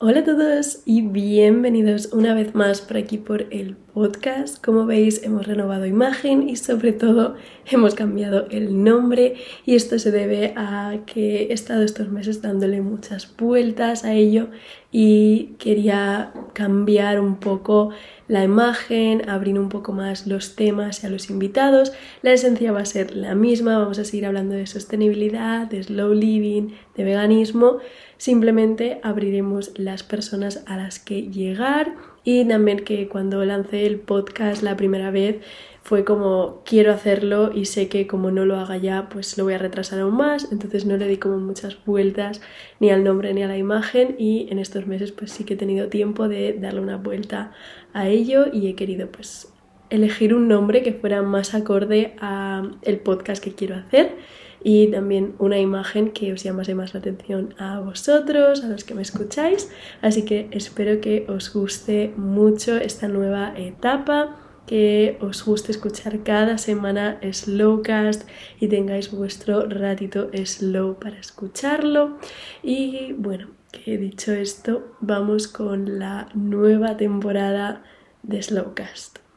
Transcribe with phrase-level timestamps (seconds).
[0.00, 4.64] Hola a todos y bienvenidos una vez más por aquí por el podcast.
[4.64, 7.34] Como veis hemos renovado imagen y sobre todo
[7.66, 9.34] hemos cambiado el nombre
[9.66, 14.50] y esto se debe a que he estado estos meses dándole muchas vueltas a ello
[14.92, 17.90] y quería cambiar un poco
[18.28, 21.92] la imagen, abrir un poco más los temas y a los invitados.
[22.22, 26.12] La esencia va a ser la misma, vamos a seguir hablando de sostenibilidad, de slow
[26.12, 27.78] living, de veganismo
[28.18, 31.94] simplemente abriremos las personas a las que llegar
[32.24, 35.40] y también que cuando lancé el podcast la primera vez
[35.88, 39.54] fue como quiero hacerlo y sé que como no lo haga ya pues lo voy
[39.54, 42.42] a retrasar aún más entonces no le di como muchas vueltas
[42.78, 45.56] ni al nombre ni a la imagen y en estos meses pues sí que he
[45.56, 47.52] tenido tiempo de darle una vuelta
[47.94, 49.50] a ello y he querido pues
[49.88, 54.14] elegir un nombre que fuera más acorde a el podcast que quiero hacer
[54.62, 58.92] y también una imagen que os llamase más la atención a vosotros, a los que
[58.92, 59.70] me escucháis.
[60.02, 66.58] Así que espero que os guste mucho esta nueva etapa que os guste escuchar cada
[66.58, 68.28] semana Slowcast
[68.60, 72.18] y tengáis vuestro ratito slow para escucharlo.
[72.62, 77.82] Y bueno, que dicho esto, vamos con la nueva temporada
[78.22, 79.27] de Slowcast.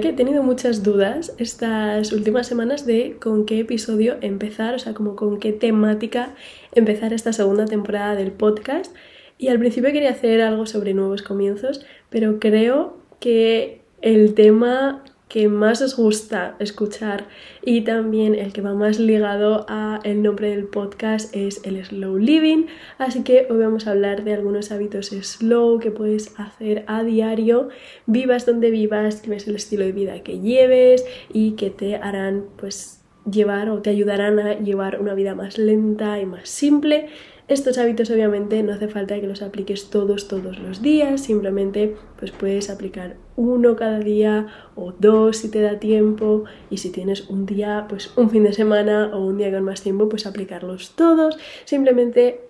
[0.00, 4.94] Que he tenido muchas dudas estas últimas semanas de con qué episodio empezar, o sea,
[4.94, 6.34] como con qué temática
[6.74, 8.94] empezar esta segunda temporada del podcast.
[9.38, 15.48] Y al principio quería hacer algo sobre nuevos comienzos, pero creo que el tema que
[15.48, 17.26] más os gusta escuchar
[17.62, 22.18] y también el que va más ligado a el nombre del podcast es el slow
[22.18, 22.66] living.
[22.98, 27.68] Así que hoy vamos a hablar de algunos hábitos slow que puedes hacer a diario
[28.06, 33.00] vivas donde vivas ves el estilo de vida que lleves y que te harán pues
[33.30, 37.08] llevar o te ayudarán a llevar una vida más lenta y más simple
[37.46, 42.30] estos hábitos obviamente no hace falta que los apliques todos todos los días, simplemente pues
[42.30, 44.46] puedes aplicar uno cada día
[44.76, 48.54] o dos si te da tiempo y si tienes un día, pues un fin de
[48.54, 51.36] semana o un día con más tiempo, pues aplicarlos todos.
[51.66, 52.40] Simplemente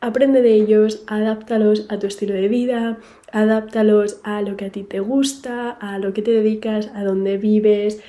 [0.00, 2.98] aprende de ellos, adáptalos a tu estilo de vida,
[3.32, 7.38] adáptalos a lo que a ti te gusta, a lo que te dedicas, a dónde
[7.38, 8.00] vives,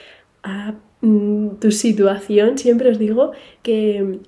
[0.43, 2.59] a mm, tu situación.
[2.59, 3.31] Siempre os digo
[3.63, 4.19] que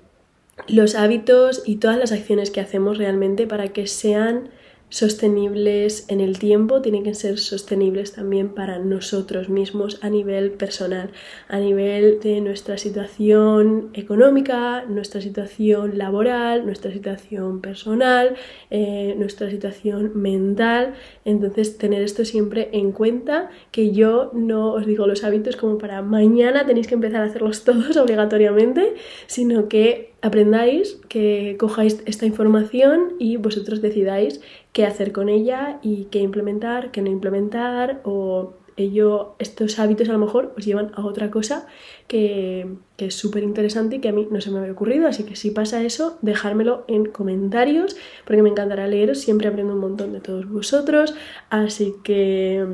[0.66, 4.50] los hábitos y todas las acciones que hacemos realmente para que sean
[4.90, 11.10] sostenibles en el tiempo, tienen que ser sostenibles también para nosotros mismos a nivel personal,
[11.48, 18.36] a nivel de nuestra situación económica, nuestra situación laboral, nuestra situación personal,
[18.70, 20.94] eh, nuestra situación mental.
[21.24, 26.00] Entonces, tener esto siempre en cuenta, que yo no os digo los hábitos como para
[26.02, 28.94] mañana tenéis que empezar a hacerlos todos obligatoriamente,
[29.26, 34.40] sino que aprendáis, que cojáis esta información y vosotros decidáis
[34.72, 40.12] qué hacer con ella y qué implementar, qué no implementar o ello, estos hábitos a
[40.12, 41.66] lo mejor os llevan a otra cosa
[42.06, 45.08] que, que es súper interesante y que a mí no se me había ocurrido.
[45.08, 49.18] Así que si pasa eso, dejármelo en comentarios porque me encantará leeros.
[49.18, 51.14] Siempre aprendo un montón de todos vosotros.
[51.50, 52.66] Así que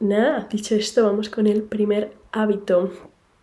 [0.00, 2.90] nada, dicho esto, vamos con el primer hábito.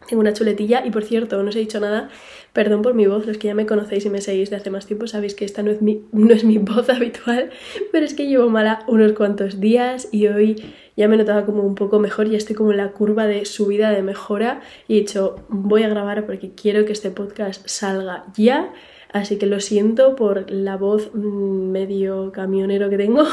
[0.08, 0.86] Tengo una chuletilla.
[0.86, 2.09] Y por cierto, no os he dicho nada,
[2.53, 4.86] perdón por mi voz, los que ya me conocéis y me seguís de hace más
[4.86, 7.50] tiempo sabéis que esta no es mi, no es mi voz habitual,
[7.91, 10.64] pero es que llevo mala unos cuantos días y hoy
[10.96, 13.90] ya me notaba como un poco mejor, ya estoy como en la curva de subida,
[13.90, 14.62] de mejora.
[14.88, 18.72] Y he dicho voy a grabar porque quiero que este podcast salga ya
[19.13, 23.24] Así que lo siento por la voz mm, medio camionero que tengo,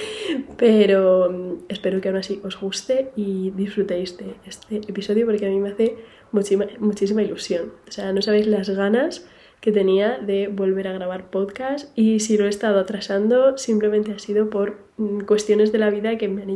[0.58, 5.48] pero mm, espero que aún así os guste y disfrutéis de este episodio porque a
[5.48, 5.96] mí me hace
[6.32, 7.72] muchísima, ilusión.
[7.88, 9.26] O sea, no sabéis las ganas
[9.62, 14.18] que tenía de volver a grabar podcast y si lo he estado atrasando simplemente ha
[14.18, 16.48] sido por mm, cuestiones de la vida que me han,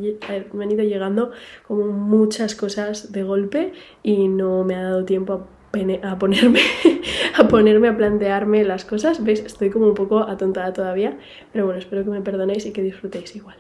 [0.53, 1.31] me han ido llegando
[1.67, 3.73] como muchas cosas de golpe
[4.03, 5.56] y no me ha dado tiempo a
[6.03, 6.61] a ponerme,
[7.39, 9.23] a ponerme a plantearme las cosas.
[9.25, 9.41] ¿Veis?
[9.41, 11.19] Estoy como un poco atontada todavía,
[11.53, 13.57] pero bueno, espero que me perdonéis y que disfrutéis igual.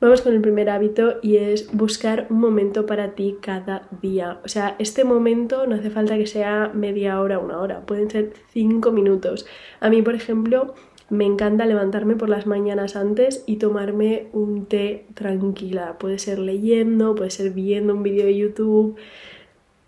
[0.00, 4.40] Vamos con el primer hábito y es buscar un momento para ti cada día.
[4.44, 8.32] O sea, este momento no hace falta que sea media hora, una hora, pueden ser
[8.50, 9.46] cinco minutos.
[9.78, 10.74] A mí, por ejemplo,
[11.08, 15.98] me encanta levantarme por las mañanas antes y tomarme un té tranquila.
[16.00, 18.96] Puede ser leyendo, puede ser viendo un vídeo de YouTube,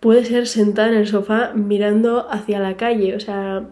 [0.05, 3.67] puede ser sentada en el sofá mirando hacia la calle, o sea,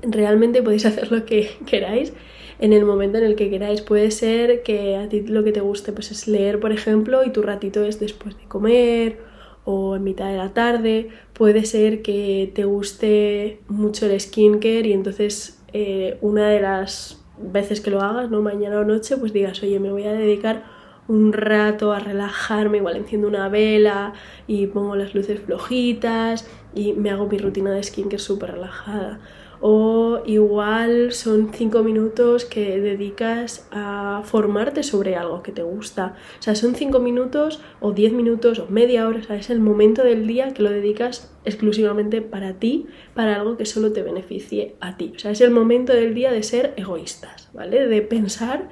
[0.00, 2.14] realmente podéis hacer lo que queráis.
[2.58, 3.82] en el momento en el que queráis.
[3.82, 7.32] Puede ser que a ti lo que te guste pues es leer, por ejemplo, y
[7.32, 9.18] tu ratito es después de comer
[9.66, 11.08] o en mitad de la tarde.
[11.34, 17.82] Puede ser que te guste mucho el skincare y entonces eh, una de las veces
[17.82, 18.40] que lo hagas, ¿no?
[18.40, 20.62] Mañana o noche, pues digas, oye, me voy a dedicar
[21.08, 24.12] un rato a relajarme, igual enciendo una vela
[24.46, 29.20] y pongo las luces flojitas y me hago mi rutina de skincare súper relajada
[29.64, 36.16] o igual son cinco minutos que dedicas a formarte sobre algo que te gusta.
[36.40, 39.60] O sea, son cinco minutos o diez minutos o media hora, o sea, es el
[39.60, 44.74] momento del día que lo dedicas exclusivamente para ti, para algo que solo te beneficie
[44.80, 45.12] a ti.
[45.14, 47.86] O sea, es el momento del día de ser egoístas, ¿vale?
[47.86, 48.68] De pensar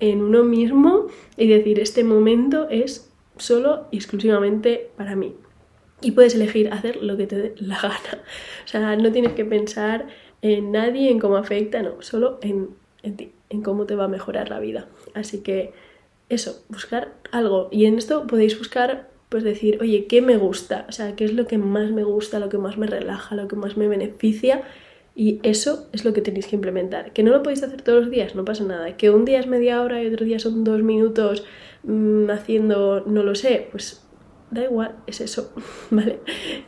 [0.00, 1.06] en uno mismo
[1.36, 5.34] y decir, este momento es solo y exclusivamente para mí.
[6.00, 8.22] Y puedes elegir hacer lo que te dé la gana.
[8.64, 10.06] O sea, no tienes que pensar
[10.42, 12.70] en nadie, en cómo afecta, no, solo en,
[13.02, 14.88] en ti, en cómo te va a mejorar la vida.
[15.14, 15.72] Así que
[16.28, 17.68] eso, buscar algo.
[17.70, 20.84] Y en esto podéis buscar, pues decir, oye, ¿qué me gusta?
[20.88, 23.48] O sea, ¿qué es lo que más me gusta, lo que más me relaja, lo
[23.48, 24.62] que más me beneficia?
[25.16, 27.12] Y eso es lo que tenéis que implementar.
[27.12, 28.96] Que no lo podéis hacer todos los días, no pasa nada.
[28.96, 31.44] Que un día es media hora y otro día son dos minutos
[31.84, 34.04] mm, haciendo, no lo sé, pues
[34.54, 35.52] da igual, es eso,
[35.90, 36.20] ¿vale?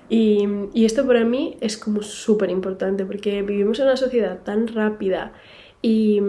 [0.09, 0.47] Y,
[0.85, 5.33] esto para mí es como súper importante porque vivimos en una sociedad tan rápida
[5.83, 6.21] y,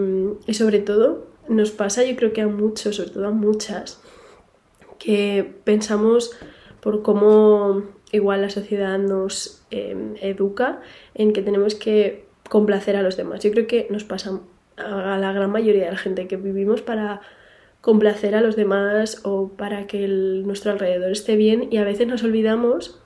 [0.52, 4.02] sobre todo nos pasa yo creo que a muchos, sobre todo a muchas,
[4.98, 6.32] que pensamos
[6.80, 10.80] por cómo igual la sociedad nos em, educa
[11.14, 13.42] en que tenemos que complacer a los demás.
[13.42, 14.40] Yo creo que nos pasa
[14.76, 17.20] a la gran mayoría de la gente que vivimos para
[17.80, 22.22] complacer a los demás o para que nuestro alrededor esté bien y a veces nos
[22.24, 23.00] olvidamos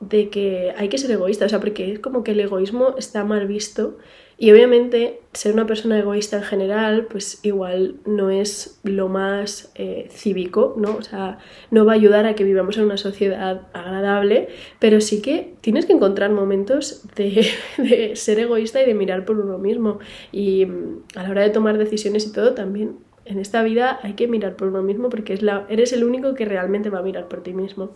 [0.00, 3.24] de que hay que ser egoísta, o sea, porque es como que el egoísmo está
[3.24, 3.98] mal visto
[4.38, 10.08] y obviamente ser una persona egoísta en general, pues igual no es lo más eh,
[10.10, 10.96] cívico, ¿no?
[10.96, 11.38] O sea,
[11.70, 14.48] no va a ayudar a que vivamos en una sociedad agradable,
[14.78, 17.46] pero sí que tienes que encontrar momentos de,
[17.78, 20.00] de ser egoísta y de mirar por uno mismo
[20.32, 24.14] y mm, a la hora de tomar decisiones y todo también en esta vida hay
[24.14, 27.02] que mirar por uno mismo porque es la, eres el único que realmente va a
[27.02, 27.90] mirar por ti mismo.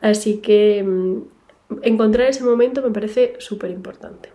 [0.00, 1.22] Así que mm,
[1.82, 4.30] encontrar ese momento me parece súper importante.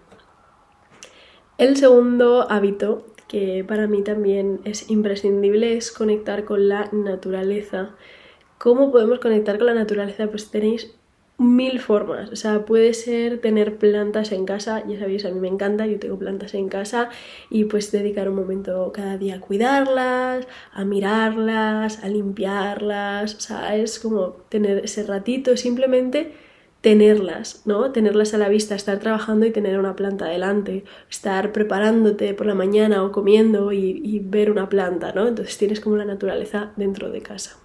[1.57, 7.95] El segundo hábito que para mí también es imprescindible es conectar con la naturaleza.
[8.57, 10.27] ¿Cómo podemos conectar con la naturaleza?
[10.27, 10.95] Pues tenéis
[11.37, 12.29] mil formas.
[12.31, 15.99] O sea, puede ser tener plantas en casa, ya sabéis, a mí me encanta, yo
[15.99, 17.09] tengo plantas en casa
[17.49, 23.35] y pues dedicar un momento cada día a cuidarlas, a mirarlas, a limpiarlas.
[23.35, 26.33] O sea, es como tener ese ratito, simplemente
[26.81, 27.91] tenerlas, ¿no?
[27.91, 32.55] Tenerlas a la vista, estar trabajando y tener una planta delante, estar preparándote por la
[32.55, 35.27] mañana o comiendo y, y ver una planta, ¿no?
[35.27, 37.64] Entonces tienes como la naturaleza dentro de casa.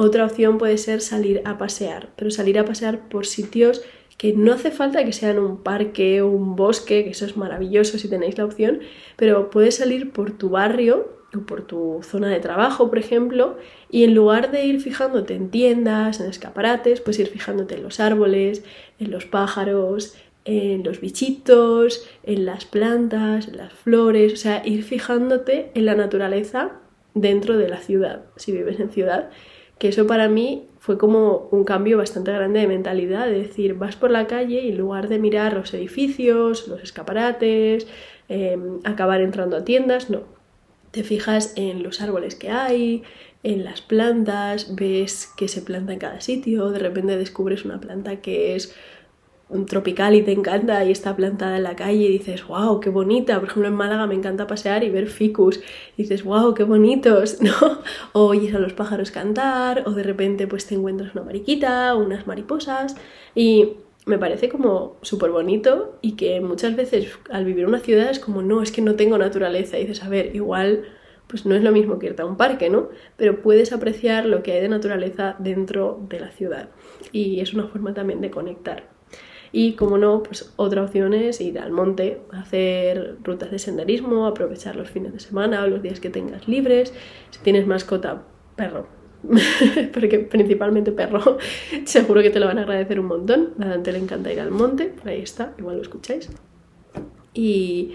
[0.00, 3.82] Otra opción puede ser salir a pasear, pero salir a pasear por sitios
[4.16, 7.98] que no hace falta que sean un parque o un bosque, que eso es maravilloso
[7.98, 8.78] si tenéis la opción,
[9.16, 13.58] pero puedes salir por tu barrio o por tu zona de trabajo, por ejemplo,
[13.90, 17.98] y en lugar de ir fijándote en tiendas, en escaparates, puedes ir fijándote en los
[17.98, 18.62] árboles,
[19.00, 20.14] en los pájaros,
[20.44, 25.96] en los bichitos, en las plantas, en las flores, o sea, ir fijándote en la
[25.96, 26.70] naturaleza
[27.14, 29.30] dentro de la ciudad, si vives en ciudad,
[29.78, 33.96] que eso para mí fue como un cambio bastante grande de mentalidad, de decir, vas
[33.96, 37.86] por la calle y en lugar de mirar los edificios, los escaparates,
[38.28, 40.22] em, acabar entrando a tiendas, no,
[40.90, 43.02] te fijas en los árboles que hay,
[43.42, 48.16] en las plantas, ves que se planta en cada sitio, de repente descubres una planta
[48.16, 48.74] que es
[49.66, 53.38] tropical y te encanta y está plantada en la calle y dices, wow, qué bonita.
[53.40, 55.60] Por ejemplo, en Málaga me encanta pasear y ver ficus.
[55.96, 57.52] Y dices, wow, qué bonitos, ¿no?
[58.12, 62.26] O oyes a los pájaros cantar, o de repente pues te encuentras una mariquita, unas
[62.26, 62.96] mariposas.
[63.34, 63.74] Y
[64.04, 68.18] me parece como súper bonito y que muchas veces al vivir en una ciudad es
[68.18, 69.78] como, no, es que no tengo naturaleza.
[69.78, 70.84] Y dices, a ver, igual
[71.26, 72.88] pues no es lo mismo que irte a un parque, ¿no?
[73.16, 76.70] Pero puedes apreciar lo que hay de naturaleza dentro de la ciudad.
[77.12, 78.97] Y es una forma también de conectar.
[79.52, 84.76] Y como no, pues otra opción es ir al monte, hacer rutas de senderismo, aprovechar
[84.76, 86.92] los fines de semana o los días que tengas libres.
[87.30, 88.22] Si tienes mascota,
[88.56, 88.86] perro,
[89.94, 91.38] porque principalmente perro,
[91.84, 93.54] seguro que te lo van a agradecer un montón.
[93.60, 96.30] A Dante le encanta ir al monte, ahí está, igual lo escucháis.
[97.34, 97.94] Y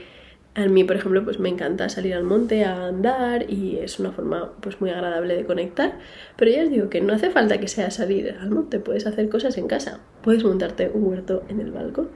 [0.56, 4.12] a mí, por ejemplo, pues me encanta salir al monte a andar y es una
[4.12, 5.98] forma pues muy agradable de conectar.
[6.38, 9.30] Pero ya os digo que no hace falta que sea salir al monte, puedes hacer
[9.30, 10.00] cosas en casa.
[10.22, 12.10] Puedes montarte un huerto en el balcón,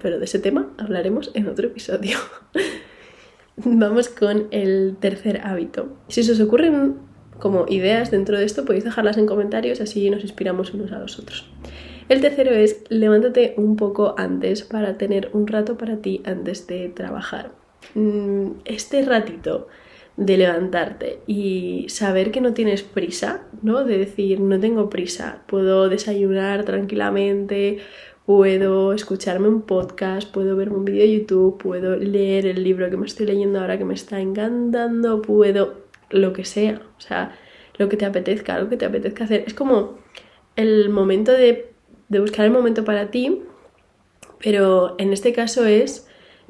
[0.00, 2.16] pero de ese tema hablaremos en otro episodio.
[3.56, 5.88] vamos con el tercer hábito.
[6.08, 6.96] Si se os ocurren
[7.38, 11.18] como ideas dentro de esto, podéis dejarlas en comentarios, así nos inspiramos unos a los
[11.18, 11.46] otros.
[12.08, 16.88] El tercero es levántate un poco antes para tener un rato para ti antes de
[16.88, 17.61] trabajar.
[17.94, 19.68] Mm, este ratito
[20.16, 23.84] de levantarte y saber que no tienes prisa, ¿no?
[23.84, 27.78] De decir, no tengo prisa, puedo desayunar tranquilamente,
[28.26, 32.96] puedo escucharme un podcast, puedo ver un vídeo de YouTube, puedo leer el libro que
[32.96, 37.36] me estoy leyendo ahora que me está encantando, puedo lo que sea, o sea,
[37.78, 39.44] lo que te apetezca, lo que te apetezca hacer.
[39.46, 39.98] Es como
[40.56, 41.72] el momento de,
[42.08, 43.42] de buscar el momento para ti,
[44.40, 46.06] pero en este caso es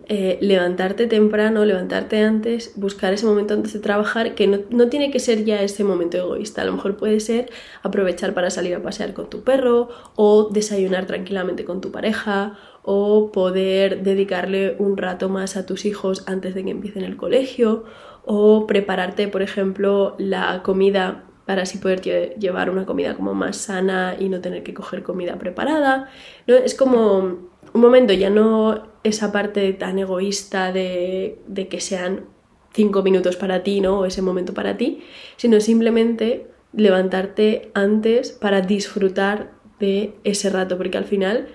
[0.09, 5.21] eh, levantarte temprano, levantarte antes, buscar ese momento antes de trabajar, que no, tiene que
[5.21, 7.51] ser ya ese momento egoísta, a lo mejor puede ser
[7.83, 13.31] aprovechar para salir a pasear con tu perro o desayunar tranquilamente con tu pareja o
[13.33, 17.85] poder dedicarle un rato más a tus hijos antes de que empiecen el colegio
[18.25, 22.01] o prepararte, por ejemplo, la comida para así poder
[22.39, 26.09] llevar una comida como más sana y no tener que coger comida preparada.
[26.47, 26.55] ¿no?
[26.55, 32.27] Es como un momento, ya no esa parte tan egoísta de, de que sean
[32.73, 34.01] cinco minutos para ti, ¿no?
[34.01, 35.03] O ese momento para ti,
[35.37, 41.49] sino simplemente levantarte antes para disfrutar de ese rato, porque al final,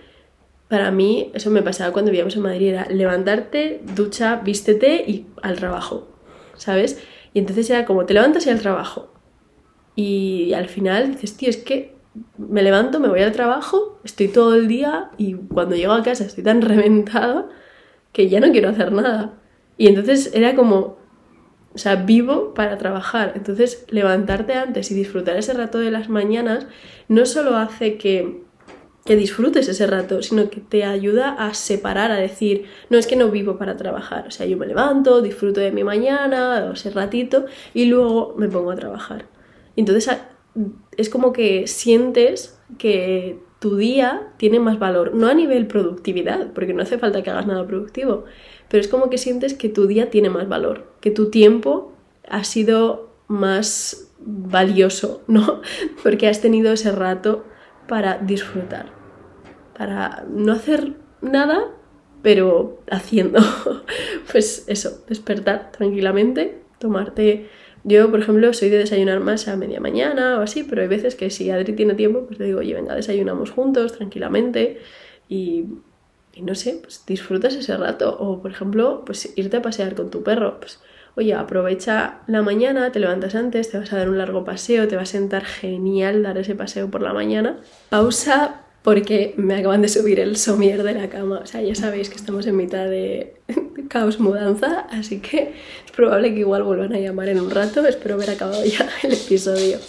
[0.68, 5.56] para mí, eso me pasaba cuando vivíamos en Madrid, era levantarte, ducha, vístete y al
[5.56, 6.08] trabajo,
[6.56, 7.02] ¿sabes?
[7.34, 9.12] Y entonces era como, te levantas y al trabajo.
[9.96, 11.97] Y al final dices, tío, es que
[12.38, 16.26] me levanto, me voy al trabajo, estoy todo el día y cuando llego a casa
[16.26, 17.48] estoy tan reventada
[18.12, 19.34] que ya no quiero hacer nada.
[19.78, 20.98] Y entonces era como,
[21.74, 23.34] o sea, vivo para trabajar.
[23.36, 26.66] Entonces levantarte antes y disfrutar ese rato de las mañanas
[27.08, 28.44] no solo hace que,
[29.06, 33.16] que disfrutes ese rato, sino que te ayuda a separar, a decir, no es que
[33.16, 34.26] no vivo para trabajar.
[34.28, 37.46] O sea, yo me levanto, disfruto de mi mañana, ese ratito
[37.76, 39.26] y luego me pongo a trabajar.
[39.76, 40.10] Entonces
[40.98, 46.74] es como que sientes que tu día tiene más valor, no a nivel productividad, porque
[46.74, 48.26] no hace falta que hagas nada productivo,
[48.70, 51.94] pero es como que sientes que tu día tiene más valor, que tu tiempo
[52.30, 55.62] ha sido más valioso, ¿no?
[56.04, 57.46] Porque has tenido ese rato
[57.88, 58.92] para disfrutar,
[59.78, 61.66] para no hacer nada,
[62.22, 63.40] pero haciendo.
[64.30, 67.50] Pues eso, despertar tranquilamente, tomarte
[67.88, 71.16] yo, por ejemplo, soy de desayunar más a media mañana o así, pero hay veces
[71.16, 74.80] que si Adri tiene tiempo, pues le digo, oye, venga, desayunamos juntos, tranquilamente,
[75.30, 75.64] y,
[76.42, 78.18] no sé, pues disfrutas ese rato.
[78.20, 80.82] O, por ejemplo, pues irte a pasear con tu perro, pues
[81.16, 84.98] oye, aprovecha la mañana, te levantas antes, te vas a dar un largo paseo, te
[84.98, 87.58] va a sentar genial dar ese paseo por la mañana.
[87.90, 91.40] Pausa porque me acaban de subir el somier de la cama.
[91.40, 93.36] O sea, ya sabéis que estamos en mitad de
[93.88, 95.54] caos mudanza, así que
[95.86, 97.86] es probable que igual vuelvan a llamar en un rato.
[97.86, 99.80] Espero haber acabado ya el episodio.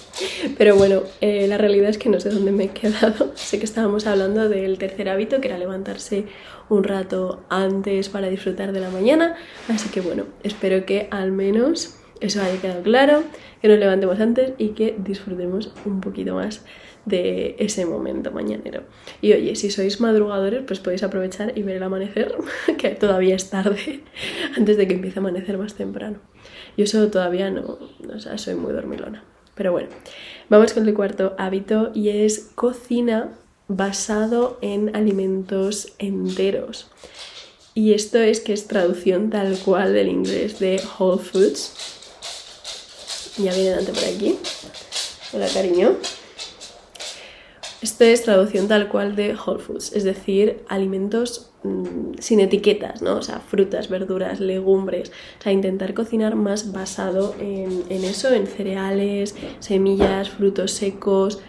[0.56, 3.32] Pero bueno, eh, la realidad es que no sé dónde me he quedado.
[3.34, 6.24] Sé que estábamos hablando del tercer hábito, que era levantarse
[6.68, 9.36] un rato antes para disfrutar de la mañana.
[9.68, 13.22] Así que bueno, espero que al menos eso haya quedado claro,
[13.60, 16.62] que nos levantemos antes y que disfrutemos un poquito más
[17.04, 18.82] de ese momento mañanero.
[19.20, 22.34] Y oye, si sois madrugadores, pues podéis aprovechar y ver el amanecer,
[22.78, 24.02] que todavía es tarde,
[24.56, 26.18] antes de que empiece a amanecer más temprano.
[26.76, 27.78] Yo eso todavía no,
[28.14, 29.24] o sea, soy muy dormilona.
[29.54, 29.88] Pero bueno,
[30.48, 33.32] vamos con el cuarto hábito y es cocina
[33.66, 36.90] basado en alimentos enteros.
[37.74, 41.72] Y esto es que es traducción tal cual del inglés de Whole Foods.
[43.36, 44.36] Ya viene Dante por aquí.
[45.32, 45.96] Hola, cariño.
[47.80, 53.18] Esto es traducción tal cual de Whole Foods, es decir, alimentos mm, sin etiquetas, ¿no?
[53.18, 55.12] O sea, frutas, verduras, legumbres.
[55.38, 61.40] O sea, intentar cocinar más basado en, eso, en cereales, semillas, frutos secos.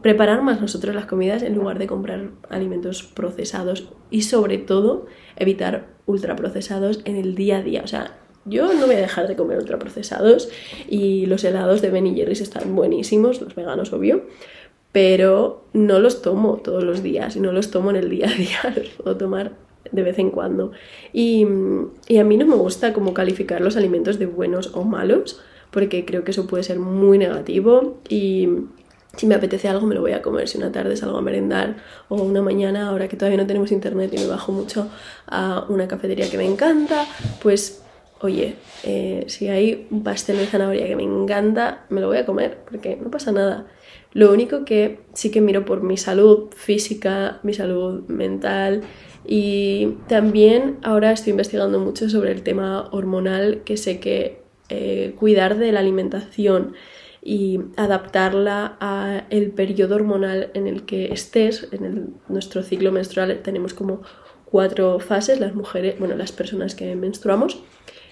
[0.00, 5.88] Preparar más nosotros las comidas en lugar de comprar alimentos procesados y sobre todo evitar
[6.06, 7.82] ultraprocesados en el día a día.
[7.84, 10.48] O sea, yo no voy a dejar de comer ultraprocesados
[10.88, 14.24] y los helados de Ben Jerry's están buenísimos, los veganos obvio,
[14.94, 18.32] pero no los tomo todos los días y no los tomo en el día a
[18.32, 19.50] día, los puedo tomar
[19.90, 20.70] de vez en cuando.
[21.12, 21.44] Y,
[22.06, 25.40] y, a mí no me gusta como calificar los alimentos de buenos o malos,
[25.72, 28.48] porque creo que eso puede ser muy negativo y
[29.16, 31.78] si me apetece algo me lo voy a comer, si una tarde salgo a merendar
[32.08, 34.86] o una mañana, ahora que todavía no tenemos internet y me bajo mucho
[35.26, 37.04] a una cafetería que me encanta,
[37.42, 37.82] pues
[38.20, 42.24] oye, eh, si hay un pastel de zanahoria que me encanta, me lo voy a
[42.24, 43.66] comer, porque no pasa nada.
[44.14, 48.82] Lo único que sí que miro por mi salud física, mi salud mental
[49.26, 55.58] y también ahora estoy investigando mucho sobre el tema hormonal, que sé que eh, cuidar
[55.58, 56.74] de la alimentación
[57.22, 63.74] y adaptarla a el periodo hormonal en el que estés, en nuestro ciclo menstrual tenemos
[63.74, 64.02] como
[64.44, 67.62] cuatro fases, las mujeres, bueno, las personas que menstruamos.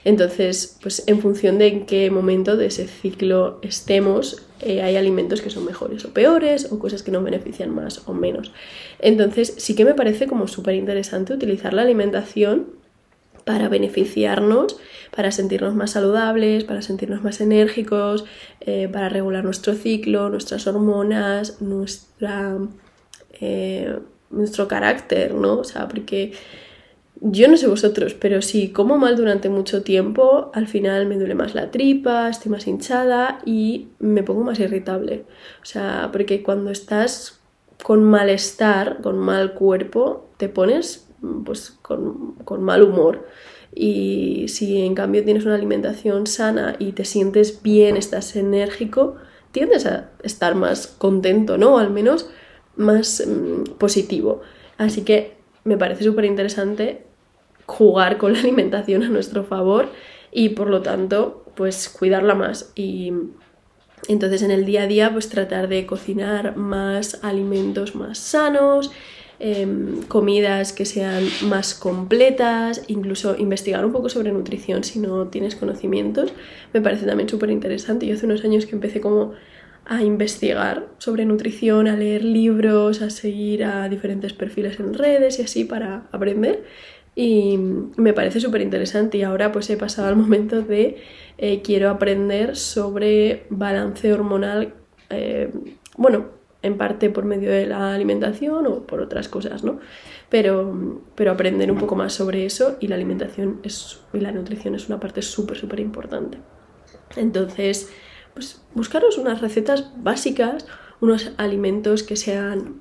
[0.04, 5.40] Entonces, pues en función de en qué momento de ese ciclo estemos, eh, hay alimentos
[5.42, 8.52] que son mejores o peores o cosas que nos benefician más o menos.
[8.98, 12.82] Entonces, sí que me parece como súper interesante utilizar la alimentación
[13.44, 14.76] para beneficiarnos,
[15.14, 18.24] para sentirnos más saludables, para sentirnos más enérgicos,
[18.60, 22.56] eh, para regular nuestro ciclo, nuestras hormonas, nuestra,
[23.40, 23.98] eh,
[24.30, 25.58] nuestro carácter, ¿no?
[25.58, 26.32] O sea, porque
[27.24, 31.36] yo no sé vosotros, pero si como mal durante mucho tiempo, al final me duele
[31.36, 35.24] más la tripa, estoy más hinchada y me pongo más irritable.
[35.62, 37.40] O sea, porque cuando estás
[37.84, 41.08] con malestar, con mal cuerpo, te pones
[41.44, 43.28] pues con, con mal humor.
[43.72, 49.14] Y si en cambio tienes una alimentación sana y te sientes bien, estás enérgico,
[49.52, 51.76] tiendes a estar más contento, ¿no?
[51.76, 52.28] O al menos
[52.74, 54.40] más mm, positivo.
[54.76, 57.11] Así que me parece súper interesante
[57.72, 59.88] jugar con la alimentación a nuestro favor
[60.30, 63.12] y por lo tanto pues cuidarla más y
[64.08, 68.90] entonces en el día a día pues tratar de cocinar más alimentos más sanos
[69.38, 75.56] em, comidas que sean más completas, incluso investigar un poco sobre nutrición si no tienes
[75.56, 76.32] conocimientos,
[76.72, 78.06] me parece también súper interesante.
[78.06, 79.32] Yo hace unos años que empecé como
[79.84, 85.42] a investigar sobre nutrición, a leer libros, a seguir a diferentes perfiles en redes y
[85.42, 86.64] así para aprender.
[87.14, 87.58] Y
[87.96, 91.02] me parece súper interesante y ahora pues he pasado al momento de
[91.38, 94.74] eh, quiero aprender sobre balance hormonal,
[95.10, 95.50] eh,
[95.96, 96.26] bueno,
[96.62, 99.80] en parte por medio de la alimentación o por otras cosas, ¿no?
[100.30, 104.74] Pero, pero aprender un poco más sobre eso y la alimentación es, y la nutrición
[104.74, 106.38] es una parte súper, súper importante.
[107.16, 107.90] Entonces,
[108.32, 110.66] pues buscaros unas recetas básicas,
[111.00, 112.80] unos alimentos que sean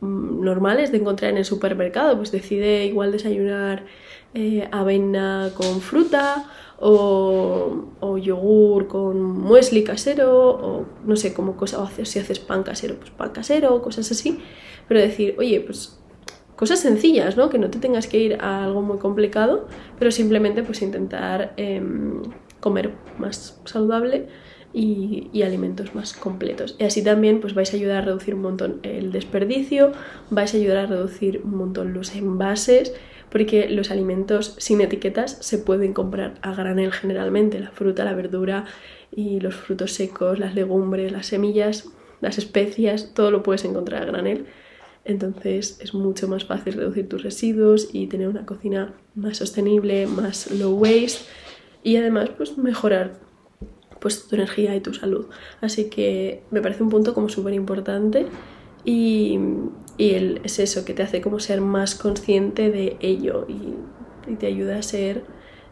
[0.00, 3.84] normales de encontrar en el supermercado, pues decide igual desayunar
[4.34, 11.88] eh, avena con fruta o, yogur con muesli casero o no sé, como cosa, o
[12.04, 14.38] si haces pan casero, pues pan casero, cosas así,
[14.88, 15.98] pero decir, oye, pues
[16.56, 17.50] cosas sencillas, ¿no?
[17.50, 19.66] Que no te tengas que ir a algo muy complicado,
[19.98, 22.22] pero simplemente pues intentar em,
[22.60, 24.28] comer más saludable
[24.72, 26.76] y, alimentos más completos.
[26.78, 29.92] Y así también pues vais a ayudar a reducir un montón el desperdicio,
[30.30, 32.92] vais a ayudar a reducir un montón los envases,
[33.30, 38.64] porque los alimentos sin etiquetas se pueden comprar a granel generalmente, la fruta, la verdura
[39.14, 41.88] y los frutos secos, las legumbres, las semillas,
[42.20, 44.46] las especias, todo lo puedes encontrar a granel.
[45.04, 50.50] Entonces es mucho más fácil reducir tus residuos y tener una cocina más sostenible, más
[50.50, 51.24] low waste
[51.82, 53.29] y además pues mejorar
[54.00, 55.26] pues tu energía y tu salud.
[55.60, 58.26] Así que me parece un punto como súper importante
[58.84, 59.38] y,
[59.98, 63.74] y es eso que te hace como ser más consciente de ello y,
[64.38, 65.24] te ayuda a ser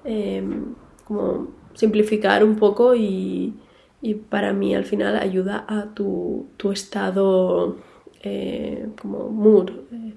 [0.04, 3.54] em, como simplificar un poco y,
[4.02, 7.76] y, para mí al final ayuda a tu, tu estado
[8.24, 9.70] eh, como mood.
[9.92, 10.14] Eh,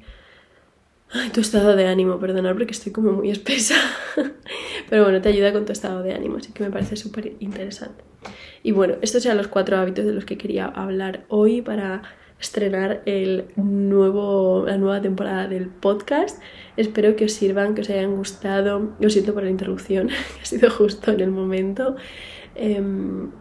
[1.14, 3.76] Ay, tu estado de ánimo, perdonad porque estoy como muy espesa.
[4.90, 8.04] Pero bueno, te ayuda con tu estado de ánimo, así que me parece súper interesante.
[8.64, 12.04] Y bueno, estos eran los cuatro hábitos de los que quería hablar hoy para
[12.40, 16.42] estrenar el nuevo, la nueva temporada del podcast.
[16.78, 18.96] Espero que os sirvan, que os hayan gustado.
[19.00, 20.10] Lo siento por la interrupción,
[20.42, 21.98] ha sido justo en el momento.
[22.56, 23.32] Em,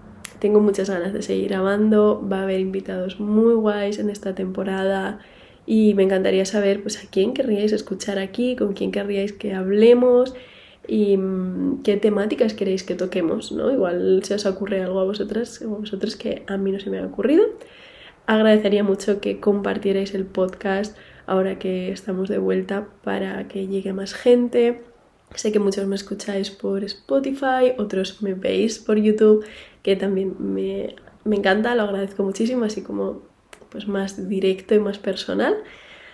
[0.41, 2.27] tengo muchas ganas de seguir grabando.
[2.29, 5.21] Va a haber invitados muy guays en esta temporada
[5.71, 10.35] y me encantaría saber pues a quién querríais escuchar aquí, con quién querríais que hablemos
[10.89, 13.71] y mm, qué temáticas queréis que toquemos, ¿no?
[13.71, 16.91] Igual se os ocurre algo a vosotras o a vosotros que a mí no se
[16.91, 17.45] me ha ocurrido.
[18.27, 24.13] Agradecería mucho que compartierais el podcast ahora que estamos de vuelta para que llegue más
[24.13, 24.83] gente.
[25.37, 29.47] Sé que muchos me escucháis por Spotify, otros me veis por YouTube,
[29.85, 33.30] que también me, me encanta, lo agradezco muchísimo, así como
[33.71, 35.55] pues más directo y más personal.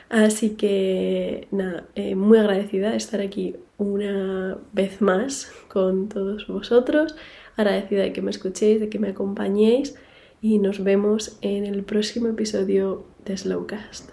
[0.09, 7.17] Así que nada, eh, muy agradecida de estar aquí una vez más con todos vosotros,
[7.57, 9.97] agradecida de que me escuchéis, de que me acompañéis
[10.41, 14.11] y nos vemos en el próximo episodio de Slowcast.